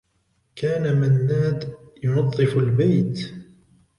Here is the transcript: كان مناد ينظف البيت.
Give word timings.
كان 0.55 0.97
مناد 1.01 1.77
ينظف 2.03 2.57
البيت. 2.57 3.31